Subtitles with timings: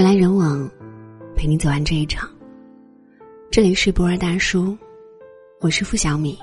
[0.00, 0.66] 人来人往，
[1.36, 2.26] 陪你走完这一场。
[3.50, 4.74] 这里是博尔大叔，
[5.60, 6.38] 我是付小米。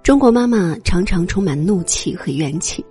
[0.00, 2.86] 中国妈妈常常充满怒气和怨气。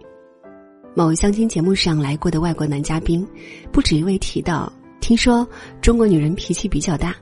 [0.93, 3.25] 某相亲节目上来过的外国男嘉宾，
[3.71, 4.69] 不止一位提到，
[4.99, 5.47] 听说
[5.81, 7.15] 中国女人脾气比较大。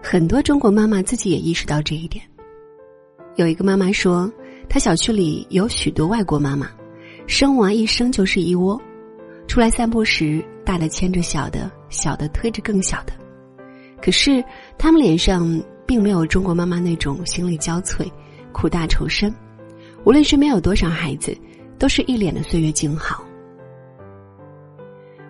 [0.00, 2.24] 很多中国妈妈自己也意识到这一点。
[3.34, 4.32] 有一个妈妈说，
[4.68, 6.70] 她小区里有许多外国妈妈，
[7.26, 8.80] 生娃一生就是一窝。
[9.48, 13.12] 出来散步时，大的牵着小的，小的推着更小的。
[14.00, 14.44] 可是
[14.78, 18.08] 他们脸上并没有中国妈妈那种心力交瘁、
[18.52, 19.34] 苦大仇深。
[20.04, 21.36] 无论身边有多少孩子，
[21.78, 23.24] 都是一脸的岁月静好。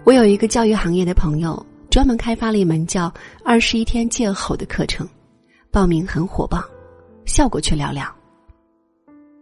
[0.05, 3.13] 我有一个教育行业的朋友，专门开发了一门叫
[3.45, 5.09] “二十一天戒吼”的课程，
[5.71, 6.63] 报名很火爆，
[7.25, 8.07] 效果却寥寥。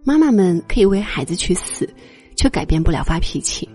[0.05, 1.89] 妈妈们可以为孩子去死，
[2.37, 3.69] 却改变不了发脾气。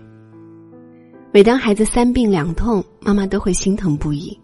[1.34, 4.38] 每当孩子三病两痛，妈妈都会心疼不已，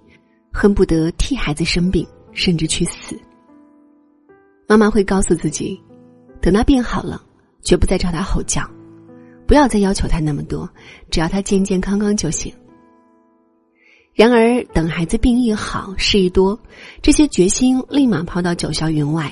[0.50, 3.14] 恨不得替孩子生病，甚至去死。
[4.66, 5.78] 妈妈会告诉自己，
[6.40, 7.22] 等他病好了，
[7.60, 8.66] 绝不再朝他吼叫，
[9.46, 10.66] 不要再要求他那么多，
[11.10, 12.50] 只要他健健康康就行。
[14.14, 16.58] 然而，等孩子病一好，事一多，
[17.02, 19.30] 这些决心立马抛到九霄云外，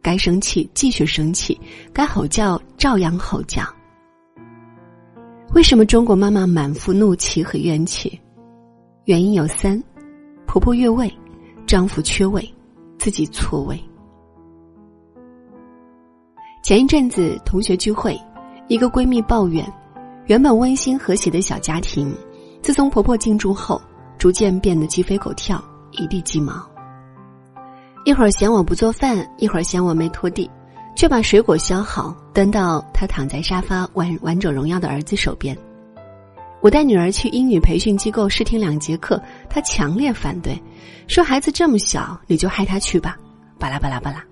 [0.00, 1.60] 该生气继续生气，
[1.92, 3.62] 该吼叫照样吼叫。
[5.54, 8.20] 为什么中国妈妈满腹怒气和怨气？
[9.04, 9.82] 原因有三：
[10.46, 11.10] 婆婆越位，
[11.66, 12.46] 丈夫缺位，
[12.98, 13.80] 自己错位。
[16.62, 18.20] 前一阵子同学聚会，
[18.68, 19.64] 一个闺蜜抱怨，
[20.26, 22.12] 原本温馨和谐的小家庭，
[22.60, 23.80] 自从婆婆进驻后，
[24.18, 26.68] 逐渐变得鸡飞狗跳，一地鸡毛。
[28.04, 30.50] 一会儿嫌我不做饭，一会儿嫌我没拖地。
[30.96, 35.56] 却把水果削好，端到他躺在沙发玩王者荣耀的儿子手边。
[36.60, 40.54] 我带女儿去英语培训机构试听两节课，他强烈反对，
[41.08, 43.16] 说孩子这么小，你就害他去吧，
[43.58, 44.22] 巴拉巴拉巴拉，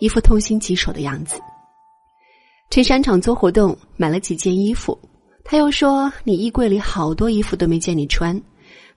[0.00, 1.40] 一副痛心疾首的样子。
[2.68, 4.98] 去商场做活动，买了几件衣服，
[5.44, 8.36] 他又说你衣柜里好多衣服都没见你穿，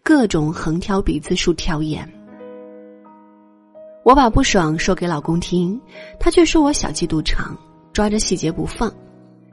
[0.02, 2.12] 各种横挑鼻子竖挑眼。
[4.04, 5.80] 我把不爽说给老公听，
[6.20, 7.56] 他却说我小气肚肠，
[8.00, 8.90] 抓着细节不放，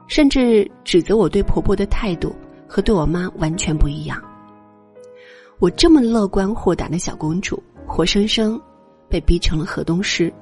[0.07, 2.33] 甚至指责我对婆婆的态度
[2.65, 4.23] 和对我妈完全不一样。
[5.59, 8.57] 我这么乐观豁达的小公主，活生生
[9.09, 10.33] 被逼成了河东狮。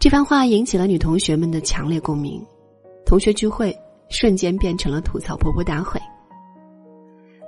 [0.00, 2.44] 这番话引起了女同学们的强烈共鸣，
[3.06, 3.72] 同学聚会
[4.08, 6.00] 瞬间变成了吐槽婆婆大会。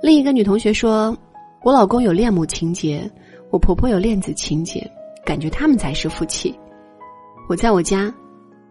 [0.01, 1.13] 另一个女同学说。
[1.61, 3.11] 我老公有恋母情节，
[3.49, 4.89] 我婆婆有恋子情节，
[5.25, 6.57] 感觉他们才是夫妻。
[7.47, 8.11] 我在我家，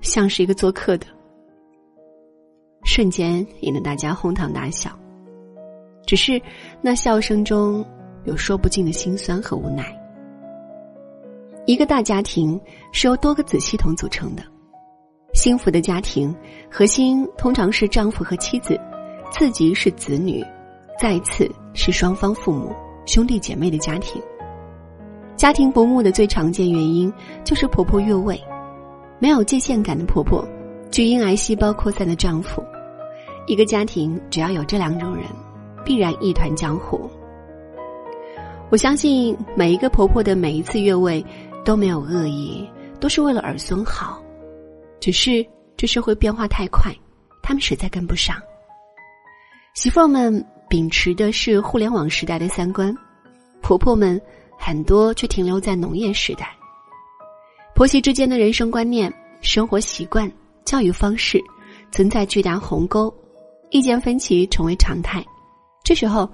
[0.00, 1.06] 像是一个做客的，
[2.82, 4.90] 瞬间引得大家哄堂大笑。
[6.06, 6.42] 只是
[6.82, 7.84] 那笑声中
[8.24, 9.96] 有说不尽的心酸和无奈。
[11.66, 12.60] 一个大家庭
[12.92, 14.42] 是由多个子系统组成的，
[15.34, 16.34] 幸福的家庭
[16.68, 18.78] 核心通常是丈夫和妻子，
[19.30, 20.44] 次级是子女，
[21.00, 22.74] 再次是双方父母。
[23.06, 24.20] 兄弟姐妹的家庭，
[25.36, 27.12] 家庭不睦的最常见原因
[27.44, 28.42] 就是婆婆越位，
[29.24, 30.46] 没有界限感的婆婆，
[30.90, 32.62] 巨婴癌细胞扩散的丈夫，
[33.46, 35.24] 一个家庭只要有这两种人，
[35.82, 37.08] 必然一团浆糊。
[38.68, 41.24] 我相信每一个婆婆的每一次越位
[41.64, 42.68] 都没有恶意，
[43.00, 44.22] 都是为了儿孙好，
[45.00, 45.42] 只是
[45.74, 46.94] 这社会变化太快，
[47.42, 48.36] 他们实在跟不上。
[49.74, 50.44] 媳妇们。
[50.68, 52.94] 秉持的是互联网时代的三观，
[53.62, 54.20] 婆婆们
[54.58, 56.54] 很多却停留在农业时代。
[57.74, 60.30] 婆媳之间的人生观念、生活习惯、
[60.64, 61.42] 教育方式
[61.90, 63.12] 存在巨大鸿沟，
[63.70, 65.24] 意见分歧成为常态。
[65.82, 66.28] 这时候，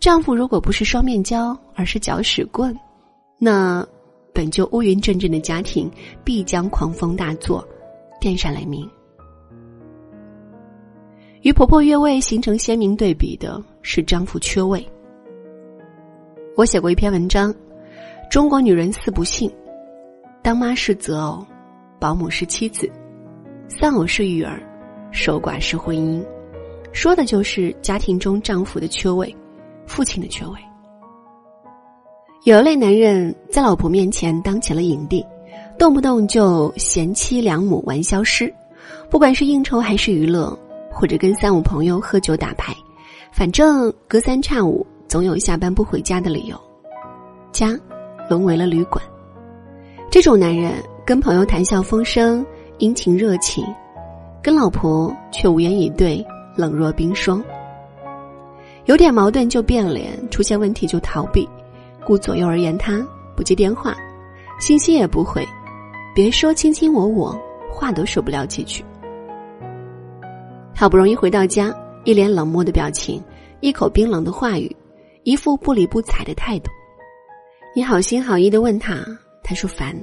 [0.00, 2.74] 丈夫如果不是双面胶，而是搅屎棍，
[3.38, 3.86] 那
[4.32, 5.90] 本就乌云阵阵的家庭
[6.24, 7.62] 必将狂风大作，
[8.18, 8.88] 电闪雷鸣。
[11.42, 14.84] 与婆婆越位形成鲜明对比的是丈夫缺位。
[16.56, 17.52] 我写过一篇文章，
[18.30, 19.48] 《中国女人四不幸》，
[20.46, 21.44] 当妈是择偶，
[21.98, 22.88] 保姆是妻子，
[23.66, 24.62] 丧偶是育儿，
[25.10, 26.24] 守寡是婚姻，
[26.92, 29.34] 说的就是家庭中丈夫的缺位，
[29.88, 30.52] 父亲的缺位。
[32.44, 35.26] 有一类男人在老婆面前当起了影帝，
[35.76, 38.54] 动不动就贤妻良母玩消失，
[39.10, 40.56] 不管是应酬还是娱乐。
[40.92, 42.72] 或者跟三五朋友喝酒打牌，
[43.32, 46.56] 反正隔三差五总有下班不回家的理由，
[47.50, 47.76] 家
[48.30, 49.04] 沦为了旅馆。
[50.16, 50.72] 这种男人
[51.04, 52.44] 跟朋友谈笑风生、
[52.78, 53.62] 殷勤热情，
[54.42, 56.26] 跟老婆却无言以对、
[56.56, 57.44] 冷若冰霜。
[58.86, 61.46] 有点矛盾就变脸，出现问题就逃避，
[62.06, 63.94] 顾左右而言他，不接电话，
[64.58, 65.46] 信息也不回，
[66.14, 67.38] 别说卿卿我我，
[67.70, 68.82] 话都说不了几句。
[70.74, 71.70] 好不容易回到家，
[72.04, 73.22] 一脸冷漠的表情，
[73.60, 74.74] 一口冰冷的话语，
[75.24, 76.70] 一副不理不睬的态度。
[77.74, 79.06] 你好心好意的问他，
[79.46, 79.96] 他说烦。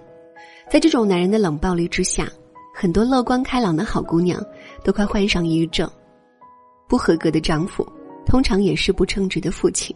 [0.71, 2.29] 在这种男人的冷暴力之下，
[2.73, 4.41] 很多乐观开朗的好姑娘
[4.81, 5.89] 都快患上抑郁症。
[6.87, 7.85] 不合格的丈夫，
[8.25, 9.93] 通常也是不称职的父亲。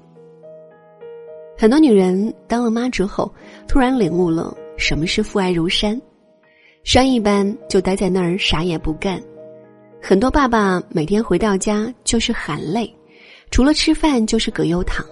[1.58, 3.34] 很多女人当了妈之后，
[3.70, 6.00] 突然领悟了什么是父爱如山，
[6.84, 9.22] 山一般就待在那儿啥也不干。
[10.02, 12.94] 很多爸爸每天回到家就是喊累，
[13.50, 15.06] 除了吃饭就是葛优躺，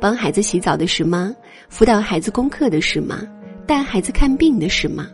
[0.00, 1.34] 帮孩子洗澡的是妈，
[1.68, 3.20] 辅导孩子功课的是妈。
[3.66, 5.04] 带孩子看病的是妈，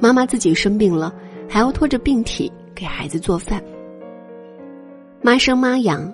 [0.00, 1.14] 妈妈自己生病了，
[1.48, 3.62] 还要拖着病体给孩子做饭。
[5.22, 6.12] 妈生妈养，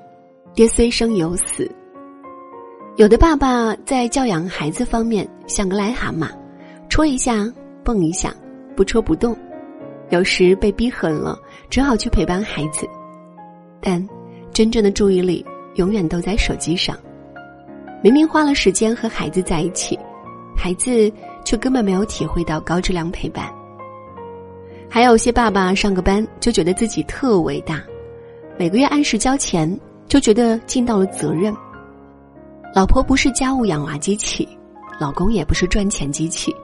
[0.55, 1.71] 爹虽生犹死。
[2.97, 6.29] 有的爸爸在教养孩子方面像个癞蛤蟆，
[6.91, 7.51] 戳一下
[7.83, 8.35] 蹦一下，
[8.77, 9.35] 不戳不动。
[10.11, 11.39] 有时被逼狠了，
[11.71, 12.87] 只好去陪伴孩子，
[13.81, 14.07] 但
[14.53, 15.45] 真正的注意力
[15.77, 16.95] 永远都在手机上。
[18.03, 19.99] 明明花了时间和孩子在一起，
[20.55, 21.11] 孩子。
[21.45, 23.53] 却根本没有体会到高质量陪伴。
[24.89, 27.83] 还有些爸爸上个班就觉得自己特伟大，
[28.57, 29.69] 每个月按时交钱
[30.07, 31.53] 就觉得尽到了责任。
[32.73, 34.49] 老婆不是家务养娃机器，
[35.01, 36.55] 老公也不是赚钱机器，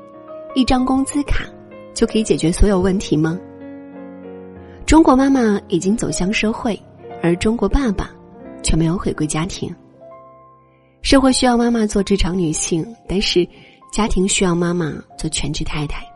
[0.54, 1.44] 一张工资卡
[1.92, 3.38] 就可以解决所有问题吗？
[4.86, 6.80] 中国妈妈已经走向社会，
[7.22, 8.10] 而中国爸爸
[8.62, 9.74] 却没有回归家庭。
[11.02, 13.44] 社会需要妈妈做职场女性，但是。
[13.90, 16.06] 家庭需要妈妈做全职太太。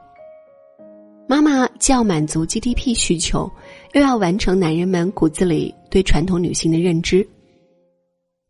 [1.26, 3.50] 妈妈既要满足 GDP 需求，
[3.94, 7.26] 又要完成男人们骨子里对传统女性的认知。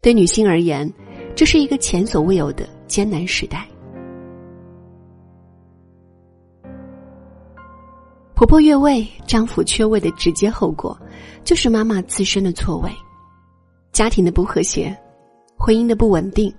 [0.03, 0.93] 对女性而言，
[1.35, 3.67] 这是一个前所未有的艰难时代。
[8.35, 10.99] 婆婆越位，丈夫缺位的直接后果，
[11.45, 12.91] 就是妈妈自身的错位，
[13.93, 14.95] 家庭的不和谐，
[15.57, 16.53] 婚姻的不稳定。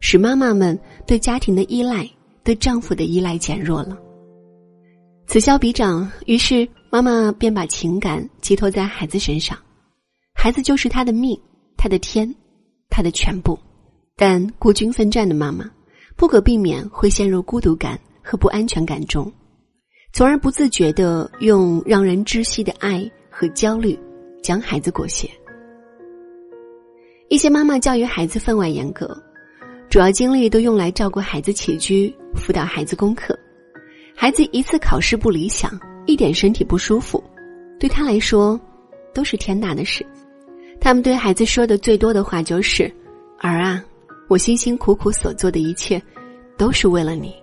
[0.00, 2.08] 使妈妈们对家庭的依赖、
[2.44, 3.98] 对丈夫的依赖减弱了。
[5.26, 9.58] 此消彼长，于是妈妈便把情感寄托在孩子身上，
[10.34, 11.38] 孩子就是她的命、
[11.76, 12.34] 她的天、
[12.88, 13.58] 她的全部。
[14.16, 15.70] 但孤军奋战的妈妈，
[16.16, 19.30] 不可避免会陷入孤独感和不安全感中，
[20.12, 23.98] 从而不自觉的用让人窒息的爱和焦虑
[24.42, 25.30] 将孩子裹挟。
[27.28, 29.14] 一些妈妈教育孩子分外严格。
[29.90, 33.38] 主要精力都用来照顾孩子起居、辅导孩子功课。
[34.14, 35.70] 孩子一次考试不理想，
[36.06, 37.22] 一点身体不舒服，
[37.80, 38.60] 对他来说
[39.14, 40.04] 都是天大的事。
[40.78, 42.92] 他们对孩子说的最多的话就是
[43.40, 43.82] ：“儿啊，
[44.28, 46.00] 我辛辛苦苦所做的一切，
[46.58, 47.34] 都是为了你。”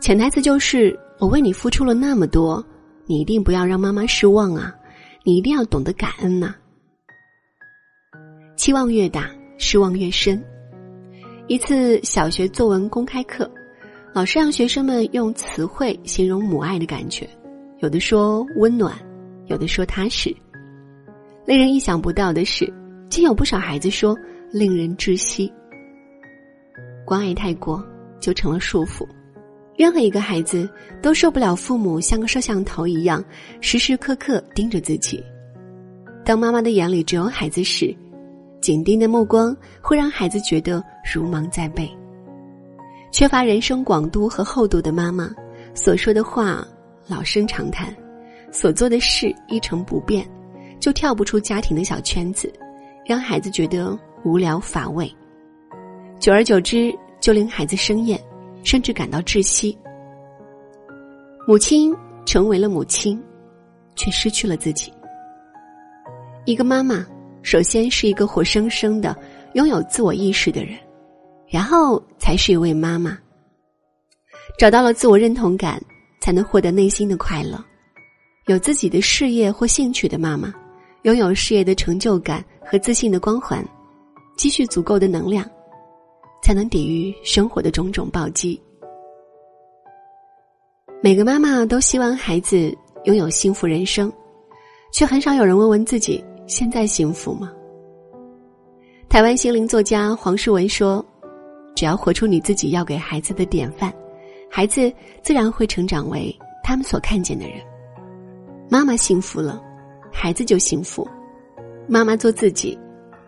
[0.00, 2.64] 潜台词就是我为你付出了那么多，
[3.06, 4.72] 你一定不要让妈妈失望啊！
[5.24, 6.54] 你一定要懂得感恩呐。
[8.56, 10.42] 期望越大，失望越深。
[11.50, 13.50] 一次小学作文公开课，
[14.14, 17.28] 老师让学生们用词汇形容母爱的感觉，
[17.80, 18.96] 有的说温暖，
[19.46, 20.32] 有的说踏实。
[21.44, 22.72] 令人意想不到的是，
[23.08, 24.16] 竟有不少孩子说
[24.52, 25.52] 令人窒息。
[27.04, 27.84] 关爱太过，
[28.20, 29.04] 就成了束缚。
[29.76, 30.70] 任何一个孩子
[31.02, 33.24] 都受不了父母像个摄像头一样，
[33.60, 35.20] 时时刻刻盯着自己。
[36.24, 37.92] 当妈妈的眼里只有孩子时。
[38.70, 40.80] 紧盯的目光会让孩子觉得
[41.12, 41.90] 如芒在背。
[43.10, 45.28] 缺乏人生广度和厚度的妈妈，
[45.74, 46.64] 所说的话
[47.08, 47.92] 老生常谈，
[48.52, 50.24] 所做的事一成不变，
[50.78, 52.52] 就跳不出家庭的小圈子，
[53.04, 55.12] 让孩子觉得无聊乏味。
[56.20, 58.22] 久而久之，就令孩子生厌，
[58.62, 59.76] 甚至感到窒息。
[61.44, 61.92] 母亲
[62.24, 63.20] 成为了母亲，
[63.96, 64.92] 却失去了自己。
[66.44, 67.04] 一个妈妈。
[67.42, 69.16] 首先是一个活生生的
[69.54, 70.78] 拥有自我意识的人，
[71.48, 73.18] 然后才是一位妈妈。
[74.58, 75.80] 找到了自我认同感，
[76.20, 77.62] 才能获得内心的快乐。
[78.46, 80.52] 有自己的事业或兴趣的妈妈，
[81.02, 83.64] 拥有事业的成就感和自信的光环，
[84.36, 85.48] 积蓄足够的能量，
[86.42, 88.60] 才能抵御生活的种种暴击。
[91.02, 94.12] 每个妈妈都希望孩子拥有幸福人生，
[94.92, 96.22] 却很少有人问问自己。
[96.50, 97.52] 现在幸福吗？
[99.08, 101.04] 台湾心灵作家黄世文说
[101.76, 103.94] ：“只要活出你自己要给孩子的典范，
[104.50, 104.92] 孩子
[105.22, 107.58] 自然会成长为他们所看见的人。
[108.68, 109.62] 妈妈幸福了，
[110.12, 111.06] 孩子就幸福；
[111.86, 112.76] 妈妈做自己，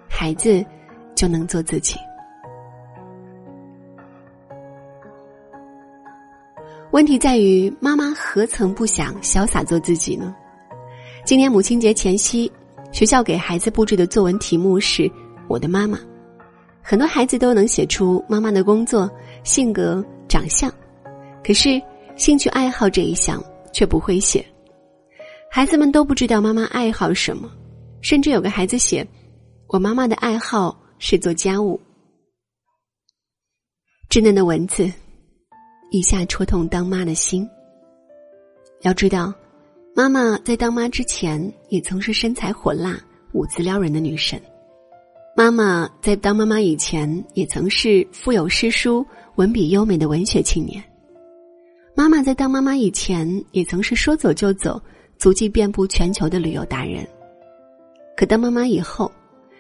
[0.09, 0.65] 孩子
[1.15, 1.97] 就能做自己。
[6.91, 10.35] 问题在于，妈妈何曾不想潇洒做自己呢？
[11.25, 12.51] 今年母亲节前夕，
[12.93, 15.11] 学校给孩子布置的作文题目是
[15.49, 15.99] “我的妈妈”，
[16.83, 19.11] 很多孩子都能写出妈妈的工作、
[19.43, 20.71] 性格、长相，
[21.43, 21.81] 可是
[22.17, 24.45] 兴趣爱好这一项却不会写。
[25.51, 27.51] 孩子们都不知道妈妈爱好什么，
[28.03, 29.07] 甚至有个孩子写
[29.69, 31.81] ：“我妈妈的爱好是做家务。”
[34.09, 34.91] 稚嫩的文字。
[35.91, 37.47] 一下戳痛当妈的心。
[38.81, 39.31] 要知道，
[39.95, 42.99] 妈妈在当妈之前也曾是身材火辣、
[43.33, 44.41] 舞姿撩人的女神；
[45.37, 50.83] 妈妈在当妈妈以前也曾是腹有诗书、文笔优美的文学青年；
[51.95, 54.81] 妈妈在当妈妈以前也曾是说走就走、
[55.19, 57.07] 足迹遍布全球的旅游达人。
[58.17, 59.13] 可当妈妈以后，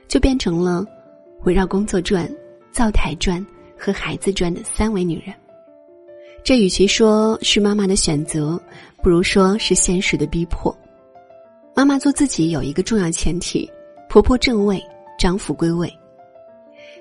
[0.08, 0.82] 就变成了
[1.44, 2.26] 围绕工作转、
[2.70, 3.44] 灶台转
[3.78, 5.34] 和孩子转的三维女人。
[6.44, 8.60] 这与其说是妈妈的选择，
[9.00, 10.76] 不如说是现实的逼迫。
[11.74, 13.70] 妈妈做自己有一个重要前提：
[14.08, 14.82] 婆婆正位，
[15.16, 15.92] 丈夫归位。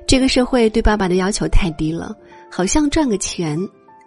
[0.05, 2.15] 这个社会对爸爸的要求太低了，
[2.51, 3.57] 好像赚个钱，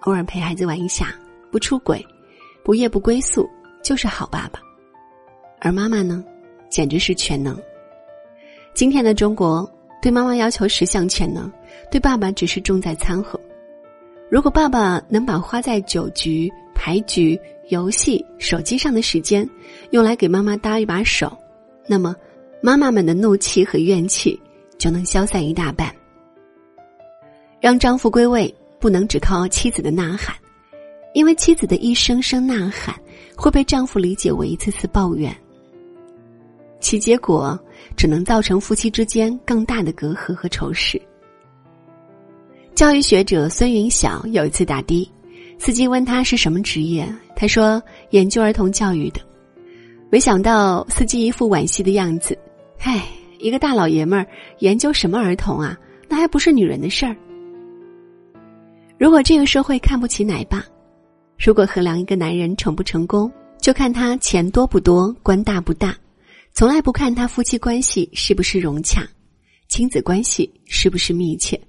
[0.02, 1.12] 偶尔陪孩子玩一下，
[1.50, 2.04] 不出轨，
[2.62, 3.48] 不夜不归宿，
[3.82, 4.60] 就是好爸爸。
[5.58, 6.22] 而妈妈呢，
[6.70, 7.60] 简直是全能。
[8.72, 9.68] 今天的中国
[10.00, 11.50] 对妈妈要求十项全能，
[11.90, 13.38] 对爸爸只是重在参合。
[14.34, 19.48] 如果爸爸能把花在酒局、牌局、游戏、手机上的时间，
[19.92, 21.32] 用来给妈妈搭一把手，
[21.86, 22.16] 那么
[22.60, 24.36] 妈妈们的怒气和怨气
[24.76, 25.94] 就能消散一大半。
[27.60, 30.34] 让丈夫归位，不能只靠妻子的呐喊，
[31.12, 32.92] 因为妻子的一声声呐喊
[33.36, 35.32] 会被丈夫理解为一次次抱怨，
[36.80, 37.56] 其结果
[37.96, 41.00] 只能造成夫妻之间更大的隔阂和仇视。
[42.74, 45.08] 教育学者孙云晓有一次打的，
[45.60, 49.20] 司机问他是什么职业，他说研究儿童教育的。
[50.10, 52.36] 没想到司机一副惋惜的样子，
[52.80, 53.06] 唉，
[53.38, 54.26] 一个大老爷们儿
[54.58, 55.78] 研究什么儿童啊？
[56.08, 57.16] 那还不是女人的事儿。
[58.98, 60.64] 如果这个社会看不起奶爸，
[61.38, 65.96] 如果衡量一个男人成不成功，就看他钱多不多、官大不大，
[66.52, 69.06] 从来不看他夫妻关系是不是融洽，
[69.68, 71.60] 亲子关系是不是密切，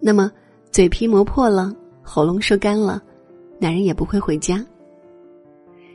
[0.00, 0.28] 那么。
[0.70, 3.02] 嘴皮磨破了，喉咙说干了，
[3.58, 4.64] 男人也不会回家。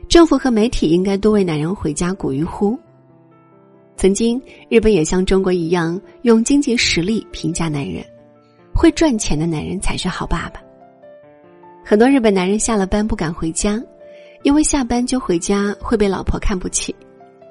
[0.08, 2.78] 政府和媒体应该多为男人回家鼓一呼。
[3.96, 8.04] 曾经，日本也像中国一样用经济实力评价男人，
[8.74, 10.60] 会赚钱的男人才是好爸爸。
[11.84, 13.82] 很多日本男人下了班不敢回家，
[14.42, 16.94] 因为下班就回家会被老婆看不起，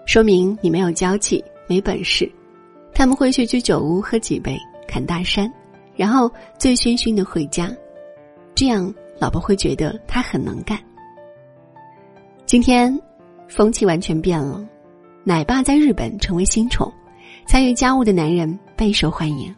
[0.06, 2.30] 说明你没有交际、没本事。
[2.94, 5.52] 他们会去居酒屋喝几杯，侃大山。
[5.96, 7.72] 然后醉醺醺的回家，
[8.56, 10.78] 这样老婆会觉得他很能干。
[12.46, 13.00] 今天，
[13.48, 14.64] 风气完全变了，
[15.24, 16.92] 奶爸在日本成为新宠，
[17.46, 19.54] 参与家务的男人备受欢迎。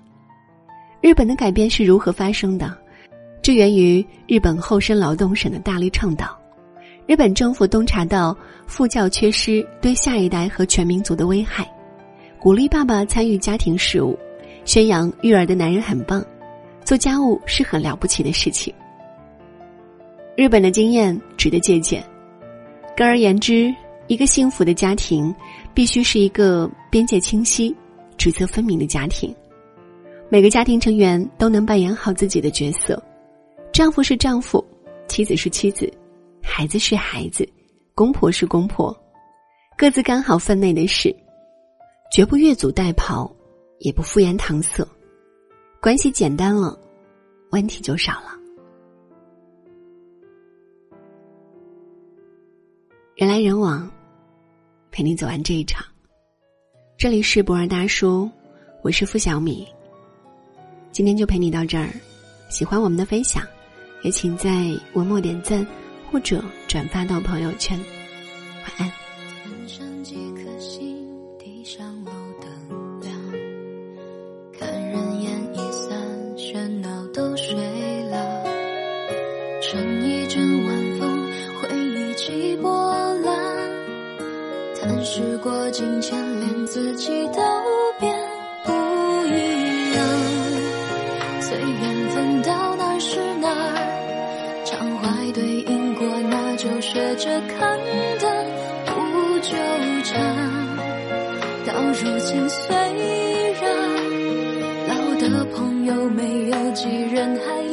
[1.02, 2.78] 日本的改变是如何发生的？
[3.42, 6.36] 这源于日本厚生劳动省的大力倡导。
[7.06, 11.64] 日本政府洞察到父教缺失对下一代和全民族的危害，
[12.40, 14.18] 鼓励爸爸参与家庭事务。
[14.66, 16.26] 宣扬育儿的男人很棒，
[16.84, 18.74] 做家务是很了不起的事情。
[20.36, 22.04] 日本的经验值得借鉴。
[22.98, 23.74] 更而言之，
[24.08, 25.34] 一个幸福的家庭
[25.74, 27.74] 必须是一个边界清晰、
[28.18, 29.34] 职责分明的家庭。
[30.30, 33.02] 每个家庭成员都能扮演好自己的角色，
[33.72, 34.64] 丈夫是丈夫，
[35.08, 35.92] 妻子是妻子，
[36.42, 37.48] 孩子是孩子，
[37.94, 38.96] 公婆是公婆，
[39.78, 41.16] 各自干好分内的事，
[42.12, 43.32] 绝不越俎代庖。
[43.80, 44.88] 也不敷衍搪塞，
[45.82, 46.80] 关系简单了，
[47.52, 48.32] 问题就少了。
[53.16, 53.90] 人来人往，
[54.92, 55.86] 陪你走完这一场。
[56.98, 58.30] 这里是博尔大叔，
[58.82, 59.68] 我是付小米。
[60.92, 61.90] 今天就陪你到这儿，
[62.50, 63.46] 喜欢我们的分享，
[64.02, 65.66] 也请在文末点赞
[66.12, 67.78] 或者转发到朋友圈。
[68.64, 68.92] 晚安。
[85.16, 87.40] 时过境迁，连自己都
[88.02, 88.14] 变
[88.66, 88.72] 不
[89.28, 90.04] 一样。
[91.40, 97.80] 随缘分到哪是哪儿，常怀对因果，那就学着看
[98.20, 98.46] 淡，
[98.88, 99.56] 不纠
[100.04, 100.20] 缠。
[101.66, 102.50] 到如今。
[102.50, 103.64] 虽然
[104.90, 105.16] 老。
[105.16, 107.64] 的朋友没有几人还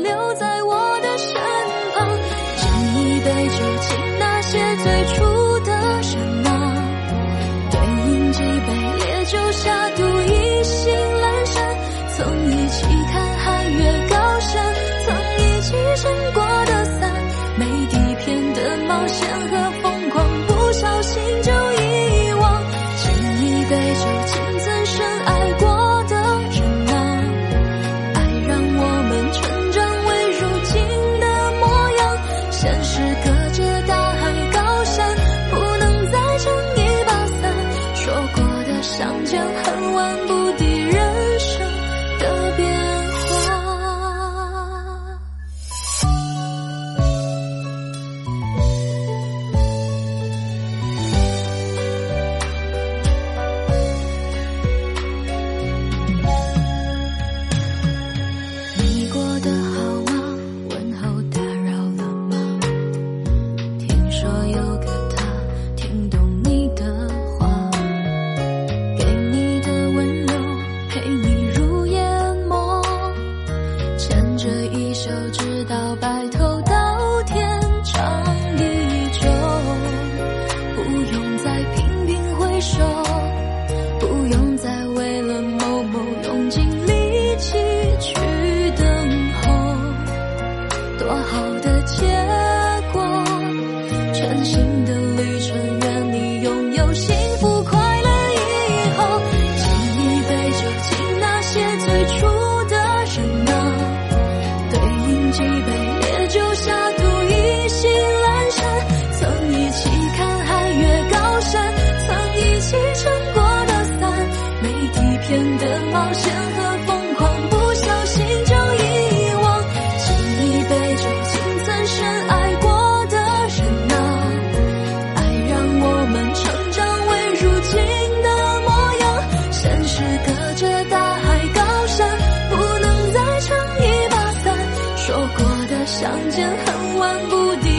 [136.03, 137.72] 相见恨晚，不敌。